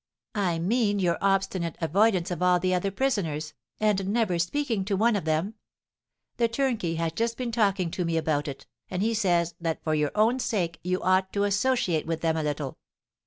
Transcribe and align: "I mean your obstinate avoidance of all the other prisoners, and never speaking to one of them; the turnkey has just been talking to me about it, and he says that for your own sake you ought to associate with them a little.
"I 0.33 0.57
mean 0.57 0.97
your 0.97 1.19
obstinate 1.21 1.77
avoidance 1.79 2.31
of 2.31 2.41
all 2.41 2.59
the 2.59 2.73
other 2.73 2.89
prisoners, 2.89 3.53
and 3.79 4.07
never 4.07 4.39
speaking 4.39 4.83
to 4.85 4.97
one 4.97 5.15
of 5.15 5.25
them; 5.25 5.53
the 6.37 6.47
turnkey 6.47 6.95
has 6.95 7.11
just 7.11 7.37
been 7.37 7.51
talking 7.51 7.91
to 7.91 8.03
me 8.03 8.17
about 8.17 8.47
it, 8.47 8.65
and 8.89 9.03
he 9.03 9.13
says 9.13 9.53
that 9.61 9.83
for 9.83 9.93
your 9.93 10.09
own 10.15 10.39
sake 10.39 10.79
you 10.83 11.03
ought 11.03 11.31
to 11.33 11.43
associate 11.43 12.07
with 12.07 12.21
them 12.21 12.35
a 12.35 12.41
little. 12.41 12.79